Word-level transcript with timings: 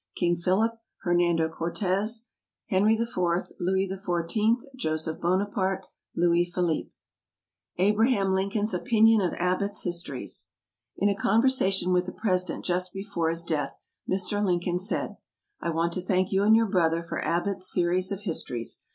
_KING 0.15 0.35
PHILIP. 0.35 0.79
HERNANDO 1.03 1.49
CORTEZ. 1.49 2.25
HENRY 2.69 2.95
IV. 2.95 3.09
LOUIS 3.59 4.01
XIV. 4.01 4.55
JOSEPH 4.75 5.21
BONAPARTE. 5.21 5.85
LOUIS 6.17 6.49
PHILIPPE. 6.55 6.91
ABRAHAM 7.77 8.33
LINCOLN'S 8.33 8.73
OPINION 8.73 9.21
OF 9.21 9.35
ABBOTTS' 9.35 9.83
HISTORIES. 9.83 10.47
In 10.97 11.07
a 11.09 11.13
conversation 11.13 11.93
with 11.93 12.07
the 12.07 12.13
President 12.13 12.65
just 12.65 12.91
before 12.91 13.29
his 13.29 13.43
death, 13.43 13.77
Mr. 14.09 14.43
Lincoln 14.43 14.79
said: 14.79 15.17
"_I 15.61 15.71
want 15.71 15.93
to 15.93 16.01
thank 16.01 16.31
you 16.31 16.41
and 16.41 16.55
your 16.55 16.65
brother 16.65 17.03
for 17.03 17.23
Abbotts' 17.23 17.71
Series 17.71 18.11
of 18.11 18.21
Histories. 18.21 18.79